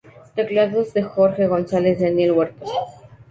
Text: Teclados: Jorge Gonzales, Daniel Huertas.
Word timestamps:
Teclados: 0.35 0.93
Jorge 1.13 1.45
Gonzales, 1.45 1.99
Daniel 1.99 2.31
Huertas. 2.31 2.71